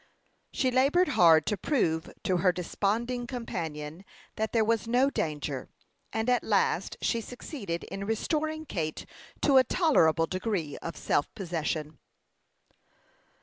[0.51, 4.03] She labored hard to prove to her desponding companion
[4.35, 5.69] that there was no danger,
[6.11, 9.05] and at last she succeeded in restoring Kate
[9.43, 11.99] to a tolerable degree of self possession.